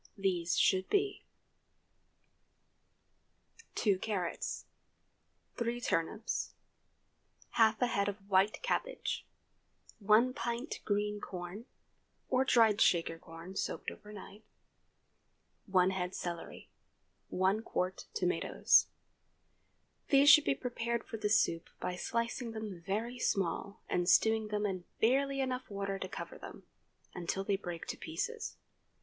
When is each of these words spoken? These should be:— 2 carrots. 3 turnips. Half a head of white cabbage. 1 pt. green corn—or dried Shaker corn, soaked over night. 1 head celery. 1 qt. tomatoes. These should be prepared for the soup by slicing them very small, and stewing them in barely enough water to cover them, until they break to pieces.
These 0.17 0.57
should 0.57 0.89
be:— 0.89 1.25
2 3.75 3.99
carrots. 3.99 4.65
3 5.57 5.79
turnips. 5.79 6.55
Half 7.51 7.79
a 7.83 7.85
head 7.85 8.09
of 8.09 8.17
white 8.27 8.63
cabbage. 8.63 9.27
1 9.99 10.33
pt. 10.33 10.79
green 10.85 11.19
corn—or 11.21 12.45
dried 12.45 12.81
Shaker 12.81 13.19
corn, 13.19 13.55
soaked 13.55 13.91
over 13.91 14.11
night. 14.11 14.43
1 15.67 15.91
head 15.91 16.15
celery. 16.15 16.71
1 17.27 17.61
qt. 17.61 18.05
tomatoes. 18.15 18.87
These 20.09 20.31
should 20.31 20.45
be 20.45 20.55
prepared 20.55 21.03
for 21.03 21.17
the 21.17 21.29
soup 21.29 21.69
by 21.79 21.95
slicing 21.95 22.53
them 22.53 22.81
very 22.81 23.19
small, 23.19 23.83
and 23.87 24.09
stewing 24.09 24.47
them 24.47 24.65
in 24.65 24.83
barely 24.99 25.41
enough 25.41 25.69
water 25.69 25.99
to 25.99 26.09
cover 26.09 26.39
them, 26.39 26.63
until 27.13 27.43
they 27.43 27.55
break 27.55 27.85
to 27.85 27.97
pieces. 27.97 28.57